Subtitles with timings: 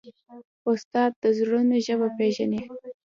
[0.69, 2.61] استاد د زړونو ژبه پېژني.